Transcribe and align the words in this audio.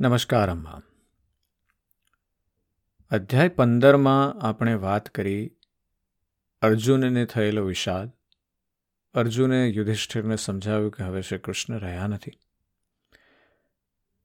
નમસ્કાર, 0.00 0.50
અમ્મા. 0.50 0.82
અધ્યાય 3.10 3.48
પંદરમાં 3.48 4.46
આપણે 4.46 4.74
વાત 4.74 5.08
કરી 5.08 5.50
અર્જુનને 6.62 7.26
થયેલો 7.26 7.64
વિષાદ 7.64 8.10
અર્જુને 9.14 9.68
યુધિષ્ઠિરને 9.68 10.36
સમજાવ્યું 10.36 10.90
કે 10.90 11.04
હવે 11.04 11.22
શ્રી 11.22 11.38
કૃષ્ણ 11.38 11.78
રહ્યા 11.78 12.06
નથી. 12.06 12.32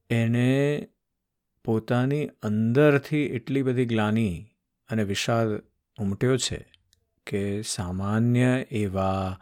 એને 0.09 0.87
પોતાની 1.65 2.27
અંદરથી 2.27 3.17
એટલી 3.17 3.61
બધી 3.61 3.85
ગ્લાની 3.85 4.45
અને 4.89 5.03
વિષાદ 5.03 5.47
ઉમટ્યો 5.99 6.37
છે 6.37 6.71
કે 7.27 7.61
સામાન્ય 7.61 8.65
એવા 8.71 9.39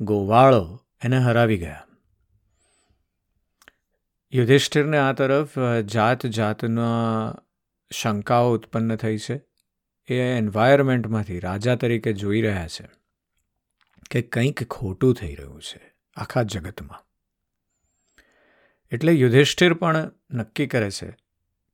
ગોવાળો 0.00 0.80
એને 1.02 1.18
હરાવી 1.18 1.58
ગયા. 1.58 1.86
યુધિષ્ઠિરને 4.32 4.98
આ 4.98 5.12
તરફ 5.12 5.58
જાત 5.84 6.26
જાતના 6.26 7.34
શંકાઓ 7.92 8.54
ઉત્પન્ન 8.54 8.96
થઈ 8.96 9.18
છે. 9.18 9.40
એ 10.06 10.14
એન્વાયરમેન્ટમાંથી 10.14 11.38
રાજા 11.38 11.74
તરીકે 11.74 12.12
જોઈ 12.12 12.42
રહ્યા 12.42 12.68
છે 12.68 12.88
કે 14.10 14.22
કંઈક 14.22 14.68
ખોટું 14.68 15.14
થઈ 15.14 15.34
રહ્યું 15.34 15.62
છે 15.62 15.94
આખા 16.16 16.42
જગતમાં. 16.42 17.06
એટલે 18.90 19.12
યુધિષ્ઠિર 19.12 19.74
પણ 19.74 20.10
નક્કી 20.30 20.66
કરે 20.66 20.90
છે 20.90 21.16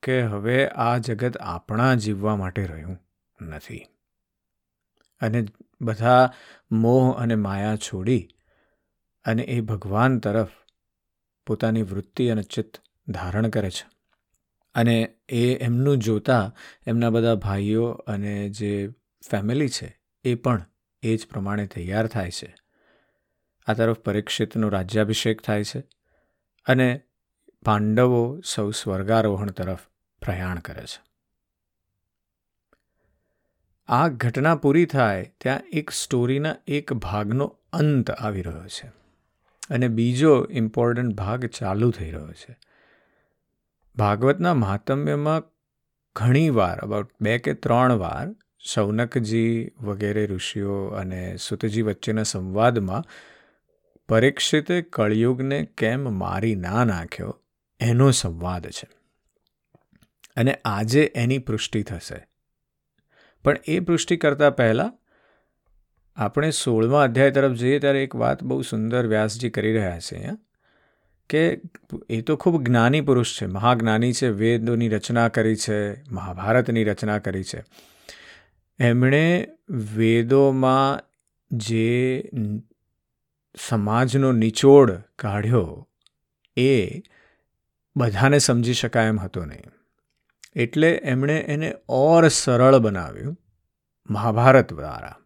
કે 0.02 0.22
હવે 0.22 0.68
આ 0.68 0.98
જગત 0.98 1.36
આપણા 1.36 1.94
જીવવા 1.94 2.36
માટે 2.36 2.66
રહ્યું 2.66 2.98
નથી. 3.40 3.86
અને 5.20 5.44
બધા 5.80 6.32
મોહ 6.70 7.16
અને 7.18 7.34
માયા 7.34 7.76
છોડી 7.76 8.28
અને 9.24 9.42
એ 9.42 9.60
ભગવાન 9.60 10.18
તરફ 10.18 10.48
પોતાની 11.48 11.82
વૃત્તિ 11.82 12.28
અને 12.28 12.42
ચિત્ત 12.42 12.80
ધારણ 13.08 13.48
કરે 13.48 13.70
છે. 13.70 13.88
અને 14.74 15.14
એ 15.28 15.54
એમનું 15.54 15.98
જોતા 15.98 16.54
એમના 16.86 17.10
બધા 17.10 17.34
ભાઈઓ 17.34 17.90
અને 17.90 18.48
જે 18.48 18.88
ફેમિલી 19.30 19.68
છે, 19.68 20.00
એ 20.24 20.34
પણ 20.34 20.64
એ 21.02 21.16
જ 21.16 21.26
પ્રમાણે 21.26 21.66
તૈયાર 21.66 22.06
થાય 22.06 22.30
છે. 22.30 22.54
આ 23.66 23.72
તરફ 23.72 23.98
પરીક્ષિતનો 23.98 24.68
રાજ્યાભિષેક 24.68 25.42
થાય 25.42 25.64
છે 25.64 25.80
અને 26.66 27.00
પાંડવો 27.64 28.40
સૌ 28.40 28.70
સ્વર્ગારોહણ 28.70 29.50
તરફ 29.50 29.78
પ્રયાણ 30.22 30.58
કરે 30.58 30.86
છે. 30.86 31.00
આ 33.88 34.08
ઘટના 34.08 34.56
પૂરી 34.56 34.86
થાય 34.86 35.34
ત્યાં 35.40 35.60
એક 35.72 35.90
સ્ટોરીના 35.90 36.56
એક 36.66 36.92
ભાગનો 36.92 37.56
અંત 37.72 38.10
આવી 38.10 38.42
રહ્યો 38.42 38.68
છે. 38.68 38.97
અને 39.70 39.88
બીજો 39.88 40.46
ઇમ્પોર્ટન્ટ 40.50 41.14
ભાગ 41.14 41.46
ચાલુ 41.46 41.90
થઈ 41.90 42.10
રહ્યો 42.10 42.32
છે. 42.32 42.56
ભાગવતના 43.96 44.54
મહાત્મ્યમાં 44.54 45.42
ઘણીવાર 46.16 46.78
અબાઉટ 46.78 47.10
બે 47.20 47.38
કે 47.38 47.54
ત્રણ 47.54 47.92
વાર 47.92 48.36
શૌનકજી 48.58 49.70
વગેરે 49.80 50.26
ઋષિઓ 50.26 50.84
અને 50.84 51.36
સુતજી 51.36 51.82
વચ્ચેના 51.82 52.22
સંવાદમાં 52.22 53.04
પરીક્ષિતે 54.08 54.82
કળિયુગને 54.82 55.64
કેમ 55.64 56.18
મારી 56.18 56.54
ના 56.54 56.84
નાખ્યો 56.84 57.42
એનો 57.80 58.10
સંવાદ 58.10 58.66
છે. 58.66 58.88
અને 60.36 60.58
આજે 60.64 61.12
એની 61.14 61.38
પૃષ્ટિ 61.38 61.82
થશે. 61.82 62.28
પણ 63.44 63.56
એ 63.64 63.80
પૃષ્ટિ 63.80 64.16
કરતાં 64.16 64.56
પહેલાં 64.56 64.98
આપણે 66.18 66.50
સોળમા 66.50 67.02
અધ્યાય 67.02 67.30
તરફ 67.30 67.52
જઈએ 67.52 67.78
ત્યારે 67.78 68.04
એક 68.04 68.14
વાત 68.16 68.42
બહુ 68.42 68.62
સુંદર 68.62 69.06
વ્યાસજી 69.06 69.50
કરી 69.50 69.72
રહ્યા 69.72 69.98
છે 69.98 70.16
અહીંયા, 70.16 70.38
કે 71.30 71.60
એ 72.10 72.20
તો 72.20 72.36
ખૂબ 72.36 72.62
જ્ઞાની 72.62 73.00
પુરુષ 73.00 73.42
છે, 73.42 73.46
મહાજ્ઞાની 73.46 74.12
છે, 74.12 74.28
વેદોની 74.28 74.88
રચના 74.88 75.28
કરી 75.28 75.56
છે, 75.56 75.78
મહાભારતની 76.10 76.84
રચના 76.84 77.18
કરી 77.18 77.44
છે. 77.44 77.62
એમણે 78.78 79.48
વેદોમાં 79.96 81.00
જે 81.50 82.30
સમાજનો 83.54 84.32
નિચોડ 84.32 84.90
કાઢ્યો 85.18 85.88
એ 86.56 86.72
બધાને 87.96 88.38
સમજી 88.38 88.72
શકાય 88.72 89.06
એમ 89.06 89.20
હતો 89.20 89.44
નહીં. 89.44 89.70
એટલે 90.54 90.90
એમણે 91.04 91.38
એને 91.48 91.74
ઓર 91.88 92.28
સરળ 92.28 92.78
બનાવ્યું, 92.78 93.38
મહાભારત 94.10 94.74
દ્વારા. 94.74 95.16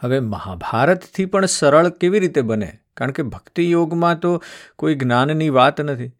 હવે 0.00 0.20
મહાભારતથી 0.20 1.24
પણ 1.24 1.46
સરળ 1.46 1.88
કેવી 1.88 2.20
રીતે 2.20 2.42
બને? 2.42 2.78
કારણ 2.96 3.10
કે 3.10 3.22
ભક્તિ 3.22 3.70
યોગમાં 3.70 4.18
તો 4.18 4.42
કોઈ 4.76 4.94
જ્ઞાનની 4.94 5.48
વાત 5.48 5.80
નથી. 5.80 6.12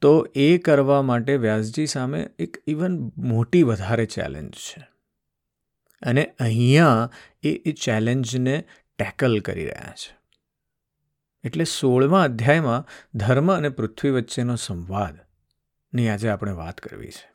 તો 0.00 0.28
એ 0.34 0.58
કરવા 0.58 1.02
માટે 1.02 1.36
વ્યાસજી 1.36 1.86
સામે 1.86 2.30
એક 2.38 2.56
ઇવન 2.66 3.12
મોટી 3.16 3.62
વધારે 3.62 4.06
ચેલેન્જ 4.06 4.54
છે. 4.54 4.88
અને 6.02 6.34
અહીંયા 6.40 7.10
એ 7.42 7.52
એ 7.52 7.72
ચેલેન્જને 7.72 8.64
ટેકલ 8.98 9.40
કરી 9.40 9.66
રહ્યા 9.66 9.92
છે. 9.92 10.20
એટલે 11.44 11.64
સોળમા 11.64 12.22
અધ્યાયમાં 12.22 13.08
ધર્મ 13.14 13.52
અને 13.56 13.68
પૃથ્વી 13.68 14.10
વચ્ચેનો 14.10 14.56
સંવાદની 14.56 16.08
આજે 16.08 16.28
આપણે 16.28 16.52
વાત 16.52 16.80
કરવી 16.80 17.10
છે. 17.10 17.29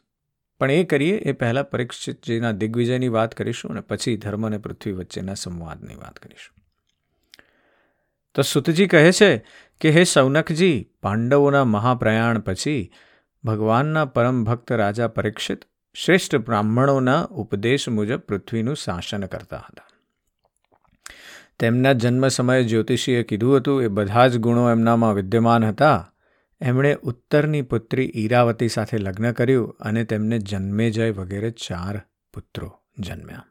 પણ 0.65 0.71
એ 0.71 0.83
કરીએ, 0.83 1.17
એ 1.17 1.31
પહેલાં 1.31 1.69
પરીક્ષિતજીના 1.69 2.51
દિગ્વિજયની 2.51 3.07
વાત 3.07 3.35
કરીશું 3.35 3.71
અને 3.71 3.81
પછી 3.81 4.17
ધર્મ 4.17 4.45
અને 4.45 4.57
પૃથ્વી 4.57 4.91
વચ્ચેના 4.91 5.33
સંવાદની 5.33 5.95
વાત 5.95 6.19
કરીશું. 6.19 6.55
તો 8.35 8.41
સુતજી 8.41 8.87
કહે 8.87 9.11
છે 9.11 9.45
કે, 9.81 9.89
હે 9.89 10.03
સૌનકજી, 10.03 10.89
પાંડવોના 11.01 11.63
મહાપ્રયાણ 11.63 12.39
પછી 12.39 12.91
ભગવાનના 13.43 14.05
પરમ 14.05 14.43
ભક્ત 14.43 14.71
રાજા 14.71 15.07
પરીક્ષિત 15.07 15.65
શ્રેષ્ઠ 15.95 16.35
બ્રાહ્મણોના 16.35 17.21
ઉપદેશ 17.23 17.89
મુજબ 17.89 18.19
પૃથ્વીનું 18.19 18.75
શાસન 18.75 19.25
કરતા 19.25 19.57
હતા. 19.57 19.87
તેમના 21.59 21.93
જન્મ 21.93 22.27
સમયે 22.27 22.63
જ્યોતિષીએ 22.63 23.23
કીધું 23.23 23.57
હતું, 23.57 23.83
એ 23.83 23.87
બધા 23.87 24.27
જ 24.27 24.37
ગુણો 24.37 24.71
એમનામાં 24.71 25.13
વિદ્યમાન 25.13 25.65
હતા. 25.65 26.13
એમણે 26.61 26.93
ઉત્તરની 26.95 27.61
પુત્રી 27.61 28.11
ઈરાવતી 28.15 28.67
સાથે 28.67 28.97
લગ્ન 28.97 29.31
કર્યું 29.31 29.75
અને 29.79 30.03
તેમને 30.03 30.39
જન્મેજય 30.39 31.11
વગેરે 31.11 31.51
ચાર 31.51 32.01
પુત્રો 32.33 32.79
જન્મ્યા. 32.99 33.45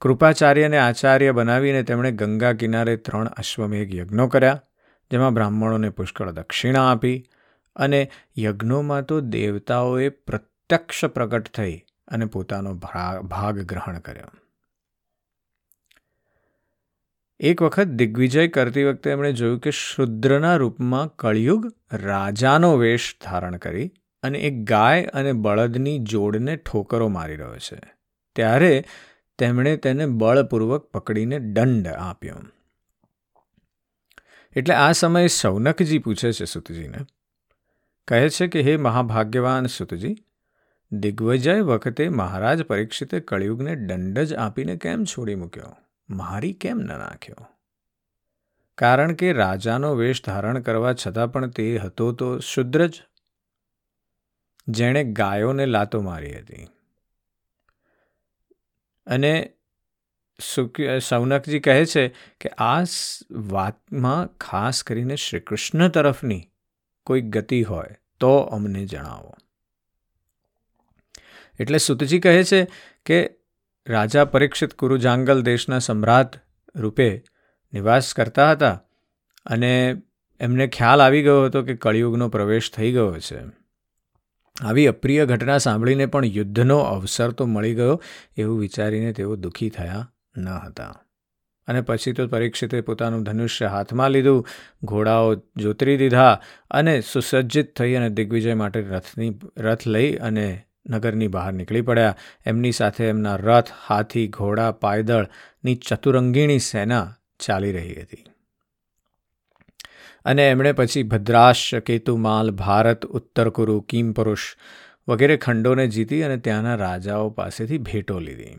કૃપાચાર્યને 0.00 0.78
આચાર્ય 0.78 1.32
બનાવીને 1.32 1.82
તેમણે 1.82 2.12
ગંગા 2.12 2.52
કિનારે 2.52 2.96
ત્રણ 2.96 3.26
અશ્વમેઘ 3.26 3.94
યજ્ઞો 3.94 4.26
કર્યા, 4.28 4.62
જેમાં 5.10 5.34
બ્રાહ્મણોને 5.34 5.90
પુષ્કળ 5.90 6.30
દક્ષિણા 6.30 6.90
આપી 6.90 7.24
અને 7.76 8.10
યજ્ઞોમાં 8.38 9.02
તો 9.02 9.20
દેવતાઓએ 9.20 10.08
પ્રત્યક્ષ 10.08 11.04
પ્રગટ 11.04 11.48
થઈ 11.48 11.82
અને 12.08 12.26
પોતાનો 12.26 12.74
ભાગ 13.22 13.60
ગ્રહણ 13.60 13.98
કર્યો. 13.98 14.41
એક 17.42 17.62
વખત 17.62 17.84
દિગ્વિજય 17.84 18.48
કરતી 18.48 18.84
વખતે 18.84 19.10
એમણે 19.10 19.32
જોયું 19.32 19.58
કે 19.58 19.70
શુદ્રના 19.70 20.56
રૂપમાં 20.56 21.16
કળિયુગ 21.16 21.72
રાજાનો 21.92 22.76
વેશ 22.76 23.16
ધારણ 23.24 23.56
કરી 23.56 23.92
અને 24.22 24.38
એક 24.38 24.64
ગાય 24.64 25.04
અને 25.04 25.32
બળદની 25.32 25.98
જોડને 25.98 26.56
ઠોકરો 26.56 27.08
મારી 27.08 27.36
રહ્યો 27.36 27.58
છે. 27.58 27.94
ત્યારે 28.36 28.84
તેમણે 29.38 29.76
તેને 29.76 30.06
બળપૂર્વક 30.06 30.82
પકડીને 30.82 31.38
દંડ 31.38 31.88
આપ્યો. 31.88 32.34
એટલે 34.56 34.74
આ 34.74 34.92
સમયે 34.92 35.26
સૌનકજી 35.26 35.98
પૂછે 35.98 36.32
છે 36.32 36.44
સુતજીને. 36.44 36.98
કહે 38.08 38.28
છે 38.28 38.46
કે, 38.46 38.60
હે 38.60 38.76
મહાભાગ્યવાન 38.76 39.66
સુતજી, 39.66 40.16
દિગ્વિજય 40.92 41.60
વખતે 41.60 42.08
મહારાજ 42.08 42.62
પરીક્ષિતે 42.62 43.20
કળિયુગને 43.20 43.76
દંડ 43.76 44.18
જ 44.18 44.34
આપીને 44.34 44.76
કેમ 44.76 45.04
છોડી 45.04 45.34
મૂક્યો? 45.34 45.81
મારી 46.08 46.52
કેમ 46.52 46.78
ન 46.78 46.98
નાખ્યો? 46.98 47.46
કારણ 48.78 49.14
કે 49.14 49.32
રાજાનો 49.32 49.94
વેશ 49.94 50.24
ધારણ 50.24 50.60
કરવા 50.60 50.92
છતાં 50.92 51.32
પણ 51.32 51.50
તે 51.50 51.76
હતો 51.76 52.12
તો 52.12 52.38
શુદ્ર 52.38 52.86
જ. 52.86 53.02
જેણે 54.68 55.04
ગાયોને 55.04 55.66
લાતો 55.66 56.00
મારી 56.00 56.38
હતી. 56.38 56.68
અને 59.06 59.52
સૌનકજી 61.02 61.60
કહે 61.60 61.86
છે 61.86 62.08
કે 62.40 62.48
આ 62.48 62.82
વાતમાં 63.30 64.36
ખાસ 64.36 64.82
કરીને 64.82 65.16
શ્રી 65.16 65.40
કૃષ્ણ 65.40 65.88
તરફની 65.88 66.50
કોઈ 67.06 67.20
ગતિ 67.20 67.62
હોય 67.62 67.86
તો 68.20 68.38
અમને 68.38 68.86
જણાવો. 68.86 69.34
એટલે 71.60 71.78
સુતજી 71.78 72.20
કહે 72.20 72.44
છે 72.44 72.66
કે 73.06 73.41
રાજા 73.86 74.24
પરીક્ષિત 74.24 74.74
કુરુજાંગલ 74.74 75.42
દેશના 75.42 75.78
સમ્રાટ 75.78 76.36
રૂપે 76.76 77.22
નિવાસ 77.72 78.14
કરતા 78.14 78.50
હતા 78.50 78.82
અને 79.46 79.94
એમને 80.40 80.66
ખ્યાલ 80.66 81.00
આવી 81.00 81.22
ગયો 81.22 81.44
હતો 81.44 81.62
કે 81.62 81.74
કળિયુગનો 81.74 82.28
પ્રવેશ 82.28 82.72
થઈ 82.72 82.92
ગયો 82.92 83.18
છે. 83.18 83.40
આવી 84.64 84.86
અપ્રિય 84.86 85.26
ઘટના 85.26 85.58
સાંભળીને 85.58 86.06
પણ 86.06 86.24
યુદ્ધનો 86.24 86.78
અવસર 86.78 87.30
તો 87.30 87.46
મળી 87.46 87.74
ગયો 87.74 88.02
એવું 88.36 88.58
વિચારીને 88.58 89.12
તેઓ 89.12 89.36
દુઃખી 89.36 89.70
થયા 89.70 90.12
ન 90.36 90.48
હતા. 90.48 90.94
અને 91.66 91.80
પછી 91.80 92.12
તો 92.12 92.26
પરીક્ષિતે 92.26 92.80
પોતાનું 92.80 93.22
ધનુષ્ય 93.22 93.66
હાથમાં 93.66 94.10
લીધું, 94.10 94.46
ઘોડાઓ 94.84 95.34
જોતરી 95.34 95.96
દીધા 95.96 96.40
અને 96.70 97.00
સુસજ્જિત 97.00 97.76
થઈ 97.76 97.94
અને 97.94 98.08
દિગ્વિજય 98.08 98.54
માટે 98.54 98.80
રથની, 98.80 99.38
રથ 99.58 99.86
લઈ 99.86 100.14
અને 100.16 100.62
નગરની 100.86 101.28
બહાર 101.28 101.52
નીકળી 101.52 101.80
પડ્યા. 101.80 102.16
એમની 102.46 102.72
સાથે 102.72 103.08
એમના 103.08 103.36
રથ, 103.36 103.68
હાથી, 103.88 104.28
ઘોડા 104.28 104.72
પાયદળની 104.72 105.74
ચતુરંગીણી 105.74 106.58
સેના 106.58 107.14
ચાલી 107.38 107.72
રહી 107.72 107.94
હતી. 108.02 108.24
અને 110.24 110.50
એમણે 110.50 110.72
પછી 110.72 111.02
ભદ્રાશ, 111.02 111.74
કેતુમાલ, 111.74 112.50
ભારત, 112.50 113.06
ઉત્તર 113.06 113.48
કુરુ 113.48 113.80
કિમપુરુષ 113.80 114.56
વગેરે 115.08 115.36
ખંડોને 115.36 115.86
જીતી 115.88 116.22
અને 116.22 116.36
ત્યાંના 116.36 116.74
રાજાઓ 116.74 117.30
પાસેથી 117.30 117.78
ભેટો 117.78 118.18
લીધી. 118.18 118.58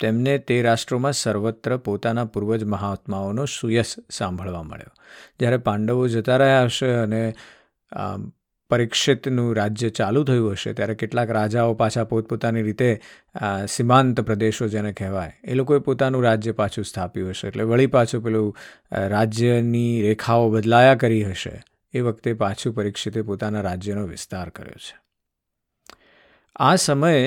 તેમને 0.00 0.38
તે 0.38 0.62
રાષ્ટ્રોમાં 0.62 1.12
સર્વત્ર 1.12 1.76
પોતાના 1.76 2.24
પૂર્વજ 2.24 2.64
મહાત્માઓનો 2.64 3.44
સુયસ 3.44 3.94
સાંભળવા 4.10 4.62
મળ્યો. 4.62 4.92
જ્યારે 5.38 5.56
પાંડવો 5.56 6.08
જતા 6.08 6.36
રહ્યા 6.36 6.64
હશે 6.64 6.86
અને 6.86 7.34
પરીક્ષિતનું 8.74 9.50
રાજ્ય 9.56 9.90
ચાલુ 9.92 10.24
થયું 10.24 10.52
હશે, 10.52 10.72
ત્યારે 10.72 10.94
કેટલાક 10.94 11.30
રાજાઓ 11.30 11.74
પાછા 11.74 12.04
પોતપોતાની 12.04 12.62
રીતે 12.62 12.88
સીમાંત 13.68 14.20
પ્રદેશો 14.22 14.68
જેને 14.68 14.92
કહેવાય, 14.92 15.36
એ 15.44 15.54
લોકોએ 15.54 15.80
પોતાનું 15.80 16.24
રાજ્ય 16.24 16.52
પાછું 16.52 16.84
સ્થાપ્યું 16.84 17.30
હશે. 17.30 17.48
એટલે 17.48 17.64
વળી 17.64 17.94
પાછું 17.94 18.24
પેલું 18.24 18.50
રાજ્યની 19.08 20.02
રેખાઓ 20.02 20.50
બદલાયા 20.50 21.00
કરી 21.02 21.24
હશે, 21.24 21.56
એ 21.94 22.00
વખતે 22.00 22.34
પાછું 22.34 22.74
પરીક્ષિતે 22.74 23.22
પોતાના 23.22 23.60
રાજ્યનો 23.60 24.04
વિસ્તાર 24.06 24.48
કર્યો 24.50 24.80
છે. 24.84 24.94
આ 26.56 26.76
સમયે 26.76 27.26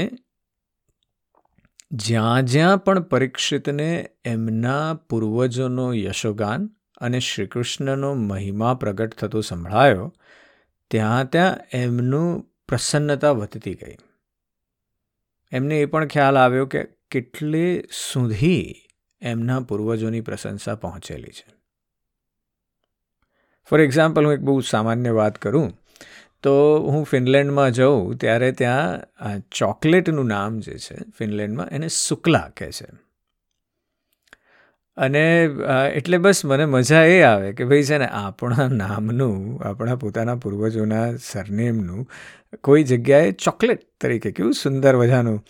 જ્યાં 2.06 2.46
જ્યાં 2.46 2.78
પણ 2.78 3.06
પરીક્ષિતને 3.06 3.90
એમના 4.26 4.88
પૂર્વજોનો 5.10 5.86
યશોગાન 5.96 6.66
અને 7.02 7.20
શ્રીકૃષ્ણનો 7.20 8.10
મહિમા 8.24 8.74
પ્રગટ 8.74 9.16
થતો 9.16 9.42
સંભળાયો 9.42 10.08
ત્યાં 10.92 11.30
ત્યાં 11.30 11.57
એમનું 11.74 12.42
પ્રસન્નતા 12.68 13.31
વધતી 13.31 13.74
ગઈ. 13.74 13.95
એમને 15.51 15.80
એ 15.80 15.86
પણ 15.86 16.07
ખ્યાલ 16.07 16.38
આવ્યો 16.38 16.66
કે 16.66 16.84
કેટલે 17.12 17.66
સુધી 18.10 18.75
એમના 19.22 19.60
પૂર્વજોની 19.60 20.22
પ્રશંસા 20.22 20.75
પહોંચેલી 20.75 21.31
છે. 21.31 21.48
ફોર 23.68 23.81
એક્ઝામ્પલ 23.81 24.25
હું 24.25 24.34
એક 24.34 24.39
બહુ 24.39 24.60
સામાન્ય 24.62 25.12
વાત 25.12 25.38
કરું, 25.38 25.74
તો 26.44 26.54
હું 26.88 27.06
ફિનલેન્ડમાં 27.06 27.72
જઉં 27.72 28.18
ત્યારે 28.18 28.51
ત્યાં 28.51 29.42
ચોકલેટનું 29.51 30.28
નામ 30.28 30.60
જે 30.60 30.78
છે 30.78 30.98
ફિનલેન્ડમાં 31.18 31.68
એને 31.68 31.88
શુક્લા 31.88 32.48
કહે 32.57 32.72
છે. 32.72 32.88
અને 34.98 35.24
એટલે 35.94 36.18
બસ 36.18 36.46
મને 36.46 36.66
મજા 36.66 37.04
એ 37.06 37.18
આવે 37.22 37.52
કે 37.54 37.66
ભાઈ 37.66 37.84
છે 37.84 37.98
ને 37.98 38.08
આપણા 38.20 38.68
નામનું, 38.68 39.60
આપણા 39.64 39.96
પોતાના 39.96 40.36
પૂર્વજોના 40.36 41.08
સરનેમનું 41.24 42.08
કોઈ 42.64 42.84
જગ્યાએ 42.84 43.32
ચોકલેટ 43.32 43.84
તરીકે 44.02 44.32
કેવું 44.32 44.54
સુંદર 44.54 44.96
મજાનું 44.98 45.44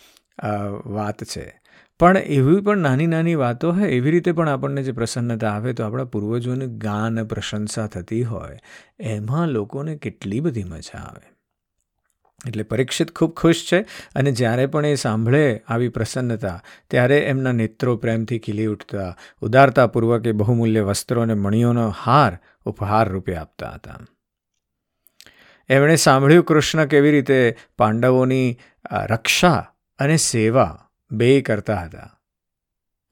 વાત 0.94 1.24
છે. 1.24 1.46
પણ 2.00 2.18
એવી 2.18 2.60
પણ 2.60 2.78
નાની 2.78 3.06
નાની 3.06 3.34
વાતો 3.34 3.72
હોય, 3.72 3.88
એવી 3.88 4.10
રીતે 4.10 4.32
પણ 4.32 4.48
આપણને 4.48 4.82
જે 4.82 4.92
પ્રસન્નતા 4.92 5.50
આવે 5.50 5.72
તો 5.72 5.84
આપણા 5.84 6.04
પૂર્વજોને 6.04 6.66
ગાન 6.78 7.24
પ્રશંસા 7.24 7.86
થતી 7.86 8.22
હોય, 8.22 8.58
એમાં 9.00 9.48
લોકોને 9.48 9.96
કેટલી 9.96 10.40
બધી 10.40 10.64
મજા 10.64 10.98
આવે. 10.98 11.26
એટલે 12.46 12.62
પરીક્ષિત 12.62 13.10
ખૂબ 13.16 13.32
ખુશ 13.34 13.68
છે 13.72 13.80
અને 14.14 14.32
જ્યારે 14.32 14.66
પણ 14.66 14.86
એ 14.86 14.94
સાંભળે 14.94 15.62
આવી 15.68 15.88
પ્રસન્નતા, 15.88 16.62
ત્યારે 16.90 17.18
એમના 17.20 17.52
નેત્રો 17.52 17.96
પ્રેમથી 17.96 18.38
ખીલી 18.38 18.66
ઉઠતા, 18.66 19.16
ઉદારતાપૂર્વક 19.40 20.26
એ 20.26 20.32
બહુમૂલ્ય 20.32 20.82
વસ્ત્રો 20.82 21.22
અને 21.22 21.34
મણીઓનો 21.34 21.88
હાર 21.88 22.38
ઉપહાર 22.64 23.08
રૂપે 23.08 23.36
આપતા 23.36 23.70
હતા. 23.70 23.98
એમણે 25.68 25.96
સાંભળ્યું 25.96 26.44
કૃષ્ણ 26.44 26.84
કેવી 26.84 27.10
રીતે 27.10 27.56
પાંડવોની 27.78 28.58
રક્ષા 28.92 29.66
અને 29.98 30.16
સેવા 30.16 30.70
બે 31.10 31.40
કરતા 31.40 31.76
હતા. 31.76 32.14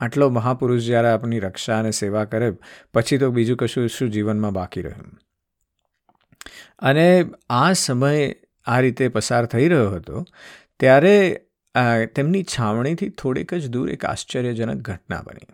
આટલો 0.00 0.30
મહાપુરુષ 0.30 0.82
જ્યારે 0.82 1.08
આપણી 1.08 1.40
રક્ષા 1.40 1.78
અને 1.78 1.90
સેવા 1.90 2.24
કરે, 2.24 2.52
પછી 2.94 3.18
તો 3.18 3.30
બીજું 3.30 3.56
કશું 3.56 3.88
શું 3.88 4.10
જીવનમાં 4.10 4.52
બાકી 4.52 4.82
રહ્યું? 4.82 5.18
અને 6.78 7.24
આ 7.50 7.72
સમય 7.72 8.34
આ 8.66 8.80
રીતે 8.80 9.08
પસાર 9.08 9.46
થઈ 9.46 9.68
રહ્યો 9.68 9.90
હતો, 9.90 10.24
ત્યારે 10.80 11.40
તેમની 12.14 12.42
છાવણીથી 12.44 13.08
થોડીક 13.08 13.54
જ 13.54 13.68
દૂર 13.68 13.90
એક 13.90 14.04
આશ્ચર્યજનક 14.04 14.76
ઘટના 14.76 15.22
બની. 15.22 15.46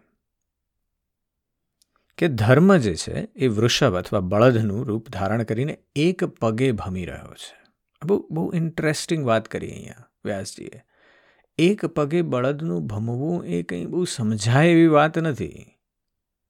કે 2.18 2.28
ધર્મ 2.28 2.76
જે 2.76 2.94
છે, 2.94 3.28
એ 3.36 3.48
વૃષભ 3.48 3.94
અથવા 3.94 4.20
બળદનું 4.20 4.86
રૂપ 4.86 5.10
ધારણ 5.10 5.42
કરીને 5.42 5.78
એક 5.96 6.24
પગે 6.24 6.72
ભમી 6.72 7.04
રહ્યો 7.04 7.34
છે. 7.34 7.58
બહુ 8.02 8.26
બહુ 8.30 8.52
ઇન્ટરેસ્ટિંગ 8.54 9.26
વાત 9.26 9.48
કરી 9.48 9.70
અહીંયા, 9.70 10.08
વ્યાસજીએ. 10.24 10.82
એક 11.58 11.86
પગે 11.86 12.22
બળદનું 12.22 12.86
ભમવું 12.86 13.44
એ 13.46 13.62
કંઈ 13.62 13.86
બહુ 13.86 14.04
સમજાય 14.04 14.68
એવી 14.68 14.86
વાત 14.86 15.18
નથી. 15.18 15.71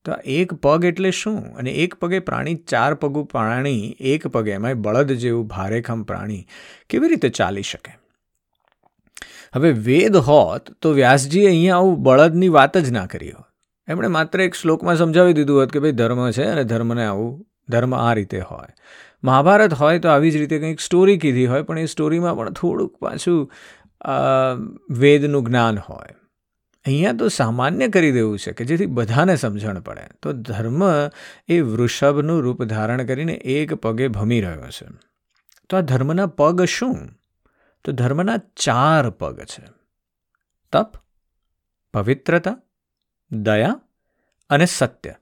તો 0.04 0.14
એક 0.34 0.54
પગ 0.64 0.84
એટલે 0.84 1.10
શું? 1.10 1.40
અને 1.56 1.70
એક 1.72 1.94
પગે 1.94 2.18
પ્રાણી, 2.20 2.54
ચાર 2.68 2.94
પગું 2.94 3.26
પ્રાણી, 3.26 3.96
એક 4.12 4.26
પગે 4.26 4.50
એમાંય 4.50 4.80
બળદ 4.84 5.12
જેવું 5.24 5.46
ભારેખમ 5.46 6.02
પ્રાણી 6.02 6.46
કેવી 6.90 7.08
રીતે 7.08 7.28
ચાલી 7.30 7.62
શકે? 7.62 7.92
હવે 9.54 9.70
વેદ 9.86 10.16
હોત 10.26 10.70
તો 10.82 10.92
વ્યાસજીએ 10.92 11.46
અહીંયા 11.46 11.76
આવું 11.76 11.96
બળદની 12.02 12.48
વાત 12.48 12.78
જ 12.78 12.90
ના 12.90 13.06
કરી 13.06 13.30
હોત. 13.30 13.48
એમણે 13.88 14.10
માત્ર 14.16 14.40
એક 14.40 14.54
શ્લોકમાં 14.54 14.96
સમજાવી 14.96 15.36
દીધું 15.38 15.60
હોત 15.60 15.72
કે 15.72 15.82
ભાઈ 15.84 15.92
ધર્મ 15.92 16.24
છે 16.30 16.46
અને 16.46 16.64
ધર્મને 16.64 17.04
આવું, 17.06 17.32
ધર્મ 17.68 17.94
આ 17.94 18.14
રીતે 18.14 18.40
હોય. 18.40 18.72
મહાભારત 19.24 19.74
હોય 19.74 19.98
તો 19.98 20.08
આવી 20.08 20.30
જ 20.30 20.42
રીતે 20.42 20.58
કંઈક 20.58 20.80
સ્ટોરી 20.80 21.18
કીધી 21.18 21.46
હોય, 21.46 21.62
પણ 21.62 21.78
એ 21.78 21.86
સ્ટોરીમાં 21.86 22.36
પણ 22.36 22.58
થોડુંક 22.58 22.96
પાછું 22.96 23.48
વેદનું 25.02 25.46
જ્ઞાન 25.46 25.78
હોય. 25.78 26.14
અહીંયા 26.84 27.12
તો 27.12 27.28
સામાન્ય 27.28 27.88
કરી 27.88 28.12
દેવું 28.12 28.38
છે 28.38 28.52
કે 28.52 28.64
જેથી 28.64 28.86
બધાને 28.86 29.36
સમજણ 29.36 29.80
પડે. 29.80 30.02
તો 30.22 30.32
ધર્મ 30.32 30.82
એ 31.48 31.60
વૃષભનું 31.60 32.42
રૂપ 32.42 32.64
ધારણ 32.64 33.06
કરીને 33.06 33.32
એક 33.32 33.74
પગે 33.74 34.08
ભમી 34.08 34.40
રહ્યો 34.40 34.70
છે. 34.70 34.86
તો 35.68 35.76
આ 35.76 35.80
ધર્મના 35.80 36.26
પગ 36.26 36.64
શું? 36.64 37.08
તો 37.84 37.92
ધર્મના 37.92 38.36
ચાર 38.36 39.10
પગ 39.10 39.40
છે. 39.40 39.62
તપ, 40.72 40.96
પવિત્રતા, 41.94 42.58
દયા 43.30 43.80
અને 44.50 44.66
સત્ય. 44.66 45.14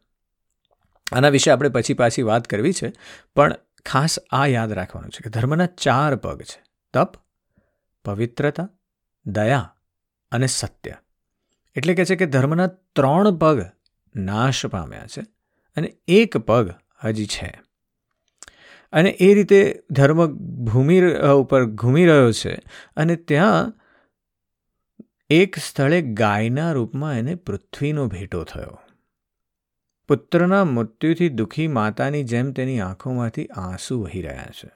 આના 1.13 1.29
વિશે 1.29 1.51
આપણે 1.51 1.69
પછી 1.69 1.95
પાછી 1.95 2.23
વાત 2.23 2.49
કરવી 2.49 2.73
છે, 2.73 2.93
પણ 3.35 3.55
ખાસ 3.87 4.19
આ 4.31 4.47
યાદ 4.47 4.73
રાખવાનું 4.73 5.11
છે 5.11 5.21
કે 5.25 5.31
ધર્મના 5.31 5.67
ચાર 5.67 6.17
પગ 6.17 6.43
છે. 6.43 6.63
તપ, 6.93 7.17
પવિત્રતા, 8.05 8.69
દયા 9.27 9.77
અને 10.31 10.47
સત્ય. 10.47 10.93
એટલે 11.75 11.95
કહે 11.95 12.05
છે 12.05 12.17
કે 12.17 12.27
ધર્મના 12.27 12.67
ત્રણ 12.67 13.37
પગ 13.37 13.63
નાશ 14.17 14.67
પામ્યા 14.67 15.07
છે 15.07 15.21
અને 15.77 15.97
એક 16.09 16.37
પગ 16.37 16.71
હજી 17.05 17.27
છે. 17.27 17.61
અને 18.93 19.11
એ 19.11 19.35
રીતે 19.35 19.83
ધર્મ 19.91 20.27
ભૂમિ 20.65 21.01
ઉપર 21.15 21.65
ઘૂમી 21.65 22.07
રહ્યો 22.07 22.33
છે 22.33 22.55
અને 22.97 23.17
ત્યાં 23.17 23.73
એક 25.31 25.57
સ્થળે 25.57 26.03
ગાયના 26.03 26.73
રૂપમાં 26.73 27.19
એને 27.19 27.35
પૃથ્વીનો 27.35 28.07
ભેટો 28.07 28.45
થયો. 28.45 28.79
પુત્રના 30.09 30.65
મૃત્યુથી 30.65 31.29
દુઃખી 31.29 31.69
માતાની 31.69 32.25
જેમ 32.25 32.53
તેની 32.53 32.81
આંખોમાંથી 32.81 33.47
આંસુ 33.47 34.03
વહી 34.03 34.23
રહ્યા 34.23 34.49
છે. 34.65 34.71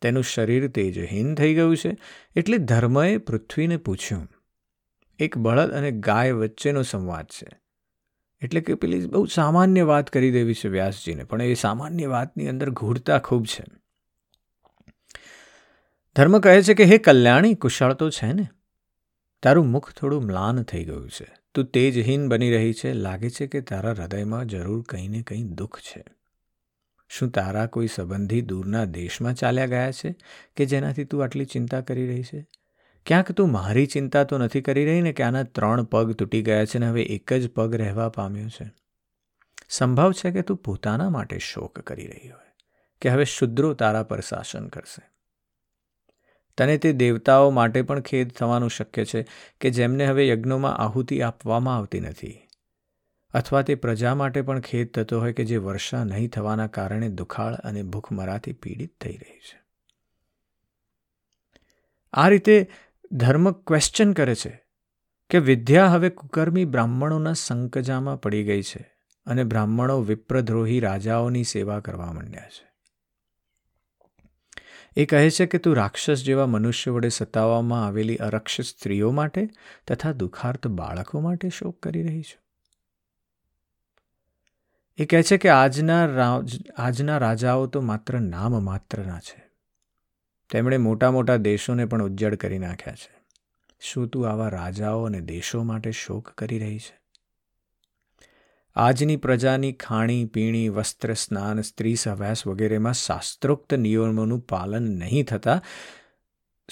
તેનું 0.00 0.24
શરીર 0.24 0.68
તેજહીન 0.68 1.34
થઈ 1.34 1.54
ગયું 1.54 1.76
છે 1.76 1.96
એટલે 2.36 2.58
ધર્મએ 2.58 3.18
પૃથ્વીને 3.18 3.76
પૂછ્યું 3.76 4.28
એક 5.18 5.38
બળદ 5.38 5.70
અને 5.70 5.90
ગાય 5.90 6.32
વચ્ચેનો 6.32 6.82
સંવાદ 6.82 7.26
છે. 7.26 7.60
એટલે 8.42 8.60
કે 8.60 8.74
પેલી 8.74 9.06
બહુ 9.06 9.26
સામાન્ય 9.26 9.82
વાત 9.82 10.10
કરી 10.10 10.30
દેવી 10.30 10.54
છે 10.54 10.68
વ્યાસજીને, 10.68 11.24
પણ 11.24 11.42
એ 11.42 11.54
સામાન્ય 11.54 12.06
વાતની 12.06 12.48
અંદર 12.48 12.70
ઘૂરતા 12.70 13.18
ખૂબ 13.18 13.44
છે. 13.44 13.64
ધર્મ 16.16 16.38
કહે 16.38 16.62
છે 16.62 16.74
કે, 16.74 16.84
હે 16.84 16.98
કલ્યાણી, 16.98 17.54
કુશળ 17.54 17.92
તો 17.92 18.10
છે 18.10 18.32
ને? 18.32 18.48
તારું 19.42 19.66
મુખ 19.66 19.92
થોડું 19.92 20.24
મ્લાન 20.24 20.62
થઈ 20.62 20.84
ગયું 20.84 21.10
છે. 21.10 21.26
તું 21.54 21.64
તેજહીન 21.64 22.28
બની 22.28 22.52
રહી 22.52 22.72
છે. 22.72 22.92
લાગે 22.92 23.30
છે 23.30 23.46
કે 23.46 23.60
તારા 23.60 23.90
હૃદયમાં 23.90 24.46
જરૂર 24.46 24.82
કંઈ 24.82 25.08
ને 25.08 25.22
કંઈ 25.22 25.42
દુઃખ 25.42 25.80
છે. 25.80 26.04
શું 27.08 27.30
તારા 27.30 27.66
કોઈ 27.66 27.86
સંબંધી 27.86 28.40
દૂરના 28.40 28.84
દેશમાં 28.84 29.34
ચાલ્યા 29.34 29.66
ગયા 29.66 29.92
છે? 29.92 30.16
કે 30.56 30.66
જેનાથી 30.66 31.04
તું 31.04 31.24
આટલી 31.24 31.44
ચિંતા 31.44 31.80
કરી 31.80 32.06
રહી 32.06 32.22
છે? 32.22 32.48
ક્યાંક 33.08 33.32
તું 33.32 33.52
મારી 33.52 33.86
ચિંતા 33.86 34.24
તો 34.24 34.38
નથી 34.38 34.60
કરી 34.60 34.84
રહી 34.84 35.02
ને 35.02 35.12
કે 35.12 35.22
આના 35.22 35.42
ત્રણ 35.42 35.84
પગ 35.84 36.12
તૂટી 36.12 36.42
ગયા 36.42 36.64
છે 36.64 36.78
ને 36.78 36.88
હવે 36.88 37.02
એક 37.02 37.32
જ 37.32 37.50
પગ 37.50 37.74
રહેવા 37.74 38.08
પામ્યો 38.08 38.48
છે? 38.48 38.70
સંભવ 39.68 40.12
છે 40.12 40.30
કે 40.30 40.42
તું 40.42 40.56
પોતાના 40.56 41.10
માટે 41.10 41.38
શોક 41.38 41.80
કરી 41.80 42.06
રહી 42.06 42.28
હોય, 42.28 42.52
કે 43.00 43.08
હવે 43.08 43.24
શુદ્રો 43.24 43.74
તારા 43.74 44.02
પર 44.02 44.20
શાસન 44.20 44.68
કરશે? 44.68 45.02
તને 46.58 46.78
તે 46.78 46.92
દેવતાઓ 46.92 47.50
માટે 47.50 47.82
પણ 47.82 48.00
ખેદ 48.00 48.30
થવાનું 48.30 48.70
શક્ય 48.70 49.04
છે 49.04 49.26
કે 49.60 49.70
જેમને 49.70 50.06
હવે 50.06 50.28
યજ્ઞોમાં 50.28 50.76
આહુતિ 50.76 51.22
આપવામાં 51.22 51.76
આવતી 51.76 52.00
નથી? 52.00 52.48
અથવા 53.34 53.62
તે 53.62 53.74
પ્રજા 53.74 54.14
માટે 54.14 54.42
પણ 54.42 54.60
ખેદ 54.60 54.90
થતો 54.90 55.20
હોય 55.20 55.32
કે 55.32 55.44
જે 55.44 55.56
વર્ષા 55.56 56.04
નહીં 56.04 56.28
થવાના 56.28 56.66
કારણે 56.66 57.08
દુખાળ 57.08 57.54
અને 57.54 57.82
ભૂખમરાથી 57.82 58.52
પીડિત 58.52 59.00
થઈ 59.00 59.16
રહી 59.16 59.38
છે? 59.38 59.60
આ 62.12 62.28
રીતે 62.28 62.70
ધર્મ 63.12 63.52
ક્વેશ્ચન 63.52 64.12
કરે 64.12 64.34
છે 64.34 64.64
કે 65.30 65.38
વિદ્યા 65.38 65.86
હવે 65.86 66.10
કુકર્મી 66.10 66.64
બ્રાહ્મણોના 66.64 67.32
સંકજામાં 67.32 68.20
પડી 68.20 68.44
ગઈ 68.44 68.62
છે 68.62 68.94
અને 69.26 69.44
બ્રાહ્મણો 69.44 70.00
વિપ્રદ્રોહી 70.00 70.80
રાજાઓની 70.80 71.44
સેવા 71.44 71.80
કરવા 71.80 72.12
માંડ્યા 72.12 72.48
છે. 72.48 72.68
એ 74.96 75.04
કહે 75.04 75.30
છે 75.30 75.46
કે 75.46 75.58
તું 75.58 75.76
રાક્ષસ 75.76 76.22
જેવા 76.22 76.46
મનુષ્ય 76.46 76.90
વડે 76.90 77.08
સતાવવામાં 77.08 77.86
આવેલી 77.86 78.16
અરક્ષિત 78.16 78.66
સ્ત્રીઓ 78.66 79.10
માટે 79.10 79.48
તથા 79.86 80.12
દુઃખાર્થ 80.12 80.66
બાળકો 80.66 81.20
માટે 81.20 81.48
શોક 81.48 81.82
કરી 81.82 82.02
રહી 82.02 82.22
છું. 82.22 82.42
એ 84.96 85.04
કહે 85.04 85.22
છે 85.22 85.36
કે 85.36 85.48
આજના 85.48 86.08
આજના 86.76 87.18
રાજાઓ 87.18 87.66
તો 87.66 87.80
માત્ર 87.80 88.20
નામ 88.20 88.64
માત્રના 88.64 89.18
છે. 89.18 89.47
તેમણે 90.50 90.76
મોટા 90.76 91.10
મોટા 91.10 91.36
દેશોને 91.36 91.84
પણ 91.84 92.02
ઉજ્જડ 92.02 92.34
કરી 92.34 92.58
નાખ્યા 92.58 92.94
છે. 92.94 93.18
શું 93.80 94.08
તું 94.08 94.28
આવા 94.28 94.48
રાજાઓ 94.48 95.04
અને 95.04 95.20
દેશો 95.20 95.62
માટે 95.62 95.90
શોક 95.90 96.28
કરી 96.28 96.58
રહી 96.58 96.78
છે? 96.78 96.98
આજની 98.74 99.16
પ્રજાની 99.16 99.72
ખાણી, 99.72 100.24
પીણી, 100.24 100.68
વસ્ત્ર, 100.68 101.14
સ્નાન, 101.14 101.60
સ્ત્રી 101.60 101.94
સહવાસ 101.94 102.46
વગેરેમાં 102.46 102.92
શાસ્ત્રોક્ત 102.92 103.74
નિયમોનું 103.74 104.40
પાલન 104.40 104.82
નહીં 104.82 105.24
થતાં 105.24 105.62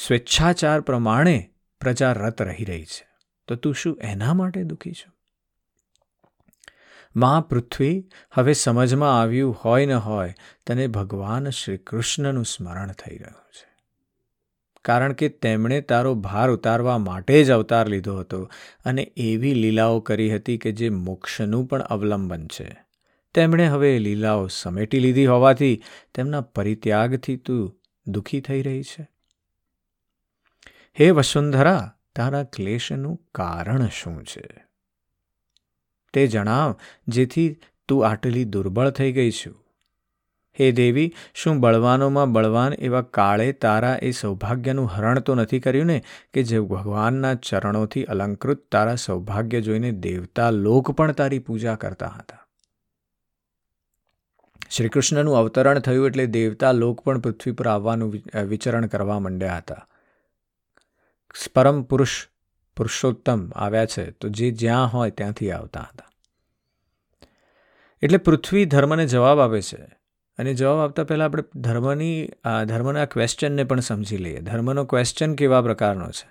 સ્વેચ્છાચાર 0.06 0.80
પ્રમાણે 0.80 1.50
પ્રજા 1.80 2.12
રત 2.12 2.42
રહી 2.42 2.64
રહી 2.64 2.84
છે. 2.84 3.08
તો 3.48 3.56
તું 3.56 3.74
શું 3.74 3.98
એના 4.02 4.34
માટે 4.34 4.62
દુઃખી 4.62 4.92
છું? 4.92 5.12
મા 7.16 7.40
પૃથ્વી, 7.40 8.08
હવે 8.32 8.52
સમજમાં 8.52 9.20
આવ્યું 9.20 9.54
હોય 9.54 9.86
ન 9.86 9.92
હોય, 9.92 10.34
તને 10.66 10.86
ભગવાન 10.86 11.50
શ્રી 11.50 11.76
કૃષ્ણનું 11.76 12.44
સ્મરણ 12.44 12.92
થઈ 12.92 13.18
રહ્યું 13.18 13.52
છે. 13.52 13.65
કારણ 14.86 15.12
કે 15.12 15.28
તેમણે 15.28 15.80
તારો 15.80 16.14
ભાર 16.14 16.50
ઉતારવા 16.50 16.98
માટે 16.98 17.44
જ 17.44 17.50
અવતાર 17.50 17.88
લીધો 17.88 18.16
હતો 18.16 18.50
અને 18.84 19.02
એવી 19.16 19.54
લીલાઓ 19.54 20.00
કરી 20.00 20.34
હતી 20.34 20.58
કે 20.58 20.72
જે 20.72 20.88
મોક્ષનું 20.88 21.66
પણ 21.66 21.82
અવલંબન 21.82 22.46
છે. 22.46 22.76
તેમણે 23.34 23.66
હવે 23.66 23.98
લીલાઓ 23.98 24.46
સમેટી 24.46 24.98
લીધી 24.98 25.26
હોવાથી 25.26 25.82
તેમના 26.14 26.40
પરિત્યાગથી 26.40 27.36
તું 27.36 27.80
દુઃખી 28.06 28.40
થઈ 28.40 28.62
રહી 28.62 28.82
છે. 28.82 29.08
હે 31.00 31.10
વસુંધરા, 31.10 31.92
તારા 32.16 32.42
ક્લેશનું 32.42 33.22
કારણ 33.34 33.88
શું 33.88 34.24
છે? 34.24 34.64
તે 36.12 36.26
જણાવ, 36.26 36.76
જેથી 37.08 37.56
તું 37.88 38.08
આટલી 38.08 38.44
દુર્બળ 38.44 38.90
થઈ 38.90 39.12
ગઈ 39.12 39.30
છું. 39.30 39.65
હે 40.60 40.72
દેવી, 40.72 41.14
શું 41.34 41.60
બળવાનોમાં 41.60 42.32
બળવાન 42.32 42.72
એવા 42.72 43.02
કાળે 43.02 43.52
તારા 43.52 43.98
એ 44.02 44.10
સૌભાગ્યનું 44.10 44.86
હરણ 44.86 45.18
તો 45.18 45.34
નથી 45.34 45.60
કર્યું 45.60 45.86
ને? 45.86 46.04
કે 46.34 46.42
જે 46.42 46.60
ભગવાનના 46.60 47.34
ચરણોથી 47.34 48.04
અલંકૃત 48.04 48.58
તારા 48.72 48.94
સૌભાગ્ય 48.94 49.60
જોઈને 49.60 49.90
દેવતા 49.90 50.50
લોક 50.50 50.90
પણ 50.90 51.12
તારી 51.12 51.38
પૂજા 51.38 51.74
કરતા 51.74 52.06
હતા. 52.06 52.38
શ્રી 54.70 54.88
કૃષ્ણનું 54.88 55.36
અવતરણ 55.36 55.78
થયું 55.78 56.06
એટલે 56.06 56.26
દેવતા 56.26 56.72
લોક 56.72 57.00
પણ 57.00 57.20
પૃથ્વી 57.20 57.52
પર 57.52 57.68
આવવાનું 57.68 58.14
વિચરણ 58.44 58.86
કરવા 58.86 59.18
માંડ્યા 59.18 59.56
હતા. 59.56 59.86
પરમ 61.54 61.82
પુરુષ, 61.82 62.26
પુરુષોત્તમ 62.76 63.50
આવ્યા 63.50 63.86
છે, 63.86 64.10
તો 64.10 64.28
જે 64.28 64.50
જ્યાં 64.50 64.86
હોય 64.86 65.10
ત્યાંથી 65.10 65.50
આવતા 65.50 65.80
હતા. 65.80 66.08
એટલે 68.02 68.18
પૃથ્વી 68.18 68.64
ધર્મને 68.64 69.06
જવાબ 69.06 69.40
આપે 69.40 69.62
છે 69.62 70.05
અને 70.38 70.54
જવાબ 70.54 70.78
આપતા 70.78 71.04
પહેલાં 71.04 71.24
આપણે 71.24 71.42
ધર્મની 71.54 72.30
ધર્મના 72.66 73.04
ક્વેશ્ચનને 73.04 73.64
પણ 73.64 73.80
સમજી 73.80 74.16
લઈએ. 74.16 74.40
ધર્મનો 74.40 74.84
ક્વેશ્ચન 74.84 75.34
કેવા 75.34 75.62
પ્રકારનો 75.62 76.10
છે? 76.10 76.28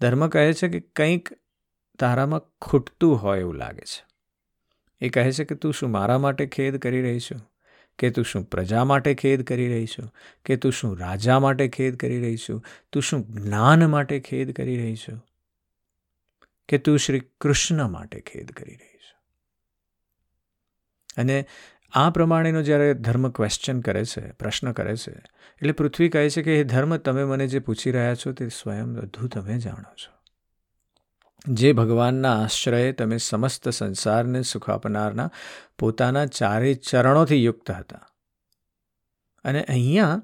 ધર્મ 0.00 0.28
કહે 0.28 0.52
છે 0.52 0.68
કે 0.68 0.80
કંઈક 0.80 1.28
તારામાં 1.98 2.40
ખૂટતું 2.60 3.22
હોય 3.22 3.40
એવું 3.40 3.54
લાગે 3.54 3.84
છે. 3.84 4.06
એ 5.00 5.08
કહે 5.08 5.32
છે 5.32 5.44
કે 5.44 5.54
તું 5.54 5.72
શું 5.72 5.90
મારા 5.90 6.18
માટે 6.18 6.46
ખેદ 6.46 6.76
કરી 6.76 7.02
રહી 7.02 7.20
છું? 7.20 7.40
કે 7.98 8.10
તું 8.10 8.24
શું 8.24 8.44
પ્રજા 8.44 8.84
માટે 8.84 9.14
ખેદ 9.14 9.42
કરી 9.42 9.68
રહી 9.68 9.86
છું? 9.86 10.14
કે 10.44 10.56
તું 10.56 10.72
શું 10.72 10.98
રાજા 10.98 11.38
માટે 11.38 11.68
ખેદ 11.68 11.96
કરી 11.96 12.20
રહી 12.20 12.36
છું? 12.36 12.64
તું 12.92 13.02
શું 13.02 13.26
જ્ઞાન 13.32 13.86
માટે 13.86 14.20
ખેદ 14.20 14.52
કરી 14.52 14.76
રહી 14.76 14.96
છું? 14.96 15.24
કે 16.68 16.78
તું 16.78 16.98
શ્રી 16.98 17.20
કૃષ્ણ 17.40 17.88
માટે 17.88 18.20
ખેદ 18.20 18.52
કરી 18.52 18.76
રહી 18.76 18.98
છું? 18.98 19.18
અને 21.16 21.46
આ 21.92 22.10
પ્રમાણેનો 22.10 22.62
જ્યારે 22.62 22.94
ધર્મ 22.94 23.30
ક્વેશ્ચન 23.30 23.80
કરે 23.80 24.04
છે, 24.04 24.32
પ્રશ્ન 24.32 24.72
કરે 24.72 24.96
છે, 24.96 25.12
એટલે 25.56 25.72
પૃથ્વી 25.72 26.08
કહે 26.08 26.30
છે 26.30 26.42
કે 26.42 26.60
એ 26.60 26.64
ધર્મ, 26.64 26.96
તમે 26.96 27.24
મને 27.24 27.46
જે 27.46 27.58
પૂછી 27.58 27.90
રહ્યા 27.90 28.14
છો 28.14 28.32
તે 28.32 28.48
સ્વયં 28.48 28.94
બધું 28.94 29.28
તમે 29.28 29.58
જાણો 29.58 29.94
છો. 29.94 30.18
જે 31.48 31.72
ભગવાનના 31.72 32.44
આશ્રયે 32.44 32.92
તમે 32.92 33.16
સમસ્ત 33.16 33.68
સંસારને 33.68 34.42
સુખ 34.42 34.70
આપનારના 34.70 35.30
પોતાના 35.78 36.26
ચારે 36.26 36.74
ચરણોથી 36.74 37.44
યુક્ત 37.44 37.70
હતા. 37.70 38.00
અને 39.44 39.64
અહીંયા 39.64 40.22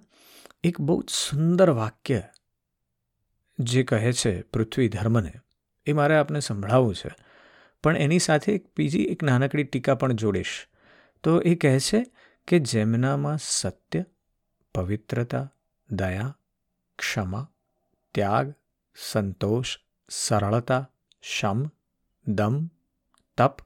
એક 0.64 0.80
બહુ 0.80 1.02
સુંદર 1.02 1.70
વાક્ય 1.70 2.22
જે 3.58 3.82
કહે 3.82 4.12
છે 4.12 4.42
પૃથ્વી 4.42 4.88
ધર્મને, 4.88 5.32
એ 5.86 5.92
મારે 5.92 6.16
આપને 6.16 6.40
સંભળાવવું 6.40 6.94
છે. 6.94 7.10
પણ 7.82 7.96
એની 7.96 8.18
સાથે 8.18 8.52
એક 8.52 8.64
બીજી 8.76 9.02
એક 9.02 9.22
નાનકડી 9.22 9.64
ટીકા 9.64 9.94
પણ 9.94 10.12
જોડીશ. 10.12 10.66
તો 11.24 11.32
એ 11.42 11.54
કહે 11.56 11.72
છે 11.80 12.00
કે 12.48 12.56
જેમનામાં 12.62 13.40
સત્ય 13.40 14.02
પવિત્રતા 14.74 15.46
દયા 15.88 16.30
ક્ષમા 16.98 17.46
ત્યાગ 18.14 18.48
સંતોષ 18.96 19.70
સરળતા 20.10 20.82
શમ 21.24 21.60
દમ 22.26 22.56
તપ 23.38 23.56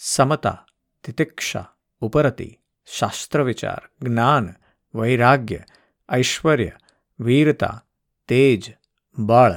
સમતા 0.00 0.58
તિતિક્ષા 1.04 1.66
ઉપરતિ 2.02 2.48
શાસ્ત્ર 2.88 3.40
વિચાર 3.42 3.82
જ્ઞાન 4.00 4.46
વૈરાગ્ય 4.94 5.62
ઐશ્વર્ય 6.08 6.76
વીરતા 7.18 7.76
તેજ 8.28 8.62
બળ 9.16 9.54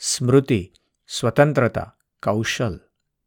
સ્મૃતિ 0.00 0.62
સ્વતંત્રતા 1.10 1.94
કૌશલ 2.22 2.76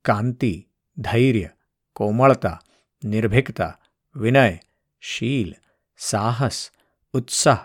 કાંતિ 0.06 0.54
ધૈર્ય 0.98 1.50
કોમળતા 1.94 2.58
નિર્ભીકતા, 3.04 3.80
વિનય, 4.16 4.60
શીલ, 5.02 5.56
સાહસ, 5.98 6.70
ઉત્સાહ, 7.14 7.58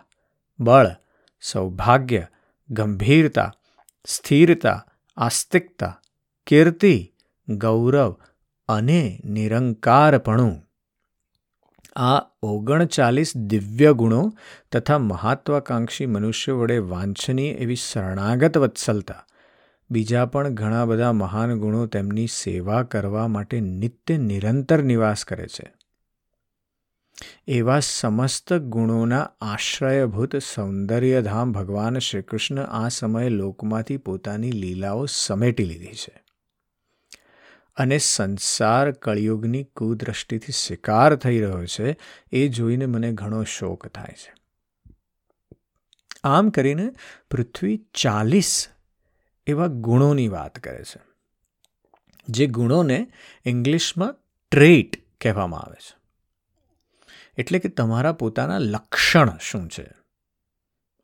બળ, 0.61 0.87
સૌભાગ્ય, 1.41 2.27
ગંભીરતા, 2.71 3.53
સ્થિરતા, 4.07 4.87
આસ્તિકતા, 5.17 6.01
કીર્તિ, 6.47 7.13
ગૌરવ 7.49 8.17
અને 8.69 9.21
નિરંકારપણું. 9.25 10.61
આ 11.97 12.31
ઓગણચાલીસ 12.43 13.37
દિવ્ય 13.37 13.93
ગુણો 13.93 14.33
તથા 14.73 14.99
મહત્વાકાંક્ષી 14.99 16.07
મનુષ્ય 16.07 16.53
વડે 16.53 16.79
વાંછનીય 16.79 17.53
એવી 17.53 17.75
શરણાગત 17.75 18.59
વત્સલતા 18.59 19.27
બીજા 19.95 20.27
પણ 20.27 20.49
ઘણા 20.49 20.85
બધા 20.85 21.13
મહાન 21.13 21.55
ગુણો 21.59 21.87
તેમની 21.87 22.27
સેવા 22.27 22.83
કરવા 22.83 23.29
માટે 23.29 23.61
નિત્ય 23.61 24.19
નિરંતર 24.19 24.83
નિવાસ 24.83 25.25
કરે 25.25 25.47
છે. 25.47 25.73
એવા 27.47 27.81
સમસ્ત 27.81 28.55
ગુણોના 28.55 29.31
આશ્રયભૂત 29.41 30.37
સૌંદર્યધામ 30.37 31.53
ભગવાન 31.53 31.99
શ્રીકૃષ્ણ 31.99 32.59
આ 32.59 32.89
સમયે 32.89 33.29
લોકમાંથી 33.29 33.97
પોતાની 33.97 34.53
લીલાઓ 34.53 35.07
સમેટી 35.07 35.65
લીધી 35.65 35.95
છે 35.95 36.23
અને 37.77 37.99
સંસાર 37.99 38.93
કળિયુગની 38.93 39.65
કુદ્રષ્ટિથી 39.65 40.53
શિકાર 40.53 41.17
થઈ 41.17 41.41
રહ્યો 41.41 41.67
છે 41.67 41.97
એ 42.33 42.49
જોઈને 42.49 42.87
મને 42.87 43.13
ઘણો 43.13 43.45
શોક 43.45 43.89
થાય 43.89 44.15
છે. 44.17 44.35
આમ 46.25 46.51
કરીને 46.51 46.91
પૃથ્વી 47.31 47.77
ચાલીસ 47.77 48.69
એવા 49.47 49.67
ગુણોની 49.67 50.29
વાત 50.29 50.59
કરે 50.59 50.85
છે. 50.85 51.01
જે 52.29 52.47
ગુણોને 52.47 53.13
ઇંગ્લિશમાં 53.45 54.15
ટ્રેટ 54.51 54.97
કહેવામાં 55.21 55.61
આવે 55.61 55.75
છે. 55.75 55.97
એટલે 57.39 57.59
કે 57.59 57.69
તમારા 57.69 58.13
પોતાના 58.13 58.59
લક્ષણ 58.59 59.39
શું 59.41 59.69
છે? 59.69 59.91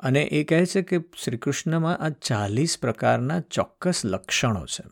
અને 0.01 0.23
એ 0.23 0.45
કહે 0.45 0.67
છે 0.67 0.83
કે 0.83 1.01
શ્રી 1.25 1.37
કૃષ્ણમાં 1.37 1.99
આ 1.99 2.09
ચાલીસ 2.09 2.79
પ્રકારના 2.79 3.41
ચોક્કસ 3.41 4.03
લક્ષણો 4.05 4.67
છે. 4.67 4.85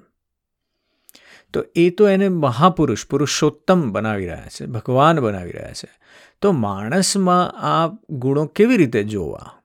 તો 1.52 1.64
એ 1.74 1.90
તો 1.90 2.08
એને 2.08 2.28
મહાપુરુષ, 2.28 3.06
પુરુષોત્તમ 3.06 3.92
બનાવી 3.92 4.26
રહ્યા 4.26 4.46
છે, 4.46 4.66
ભગવાન 4.66 5.20
બનાવી 5.20 5.52
રહ્યા 5.52 5.72
છે. 5.72 5.98
તો 6.40 6.52
માણસમાં 6.52 7.52
આ 7.52 7.88
ગુણો 8.10 8.46
કેવી 8.46 8.76
રીતે 8.76 9.04
જોવા? 9.04 9.57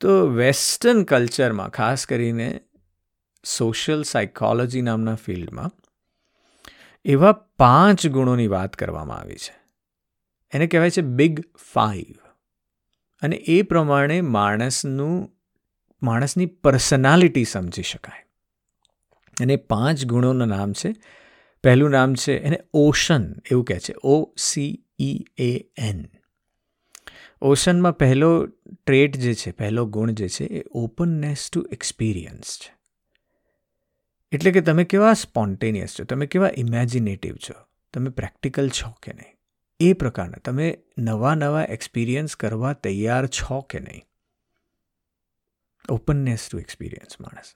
તો 0.00 0.28
વેસ્ટર્ન 0.28 1.04
કલ્ચરમાં, 1.04 1.68
ખાસ 1.68 2.06
કરીને 2.06 2.60
સોશિયલ 3.44 4.02
સાયકોલોજી 4.02 4.82
નામના 4.82 5.14
ફિલ્ડમાં, 5.14 5.70
એવા 7.04 7.32
પાંચ 7.32 8.06
ગુણોની 8.06 8.46
વાત 8.46 8.76
કરવામાં 8.76 9.18
આવી 9.18 9.36
છે. 9.36 9.60
એને 10.52 10.66
કહેવાય 10.66 10.90
છે 10.90 11.00
બિગ 11.00 11.40
ફાઈવ 11.72 12.14
અને 13.22 13.36
એ 13.36 13.62
પ્રમાણે 13.62 14.20
માણસનું, 14.20 15.36
માણસની 16.02 16.46
પર્સનાલિટી 16.46 17.44
સમજી 17.44 17.82
શકાય. 17.82 18.26
અને 19.40 19.56
પાંચ 19.56 20.04
ગુણોનું 20.04 20.48
નામ 20.48 20.72
છે. 20.72 20.94
પહેલું 21.62 21.90
નામ 21.90 22.14
છે 22.14 22.38
એને 22.38 22.60
ઓશન, 22.72 23.34
એવું 23.50 23.64
કહે 23.64 23.78
છે. 23.78 23.94
O 24.02 24.34
C 24.38 24.84
E 24.98 25.24
A 25.36 25.72
N 25.76 26.19
ઓશનમાં 27.42 27.92
પહેલો 27.92 28.46
ટ્રેટ 28.86 29.16
જે 29.16 29.34
છે, 29.34 29.50
પહેલો 29.50 29.86
ગુણ 29.86 30.10
જે 30.10 30.28
છે, 30.28 30.44
એ 30.44 30.64
ઓપનનેસ 30.72 31.50
ટુ 31.50 31.68
એક્સપિરિયન્સ 31.72 32.58
છે. 32.58 32.80
એટલે 34.32 34.52
કે 34.52 34.60
તમે 34.60 34.84
કેવા 34.84 35.12
સ્પોન્ટેનિયસ 35.12 35.94
છો, 36.00 36.04
તમે 36.04 36.26
કેવા 36.26 36.50
ઇમેજિનેટિવ 36.56 37.36
છો, 37.36 37.54
તમે 37.92 38.10
પ્રેક્ટિકલ 38.10 38.68
છો 38.68 38.90
કે 39.02 39.12
નહીં? 39.12 39.36
એ 39.80 39.92
પ્રકારના 39.92 40.38
તમે 40.38 40.78
નવા 40.98 41.34
નવા 41.34 41.64
એક્સપિરિયન્સ 41.64 42.36
કરવા 42.36 42.72
તૈયાર 42.72 43.26
છો 43.26 43.60
કે 43.60 43.80
નહીં? 43.80 44.02
ઓપનનેસ 45.88 46.48
ટુ 46.48 46.58
એક્સપિરિયન્સ 46.58 47.20
માણસ. 47.20 47.54